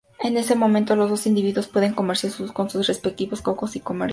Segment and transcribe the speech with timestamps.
[0.19, 4.09] En ese momento los dos individuos pueden comerciar con sus respectivos cocos y comerlos.